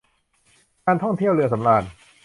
[0.85, 1.83] การท่องเที่ยวเรือสำราญ